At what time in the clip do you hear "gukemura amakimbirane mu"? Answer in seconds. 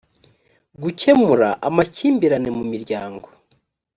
0.81-2.63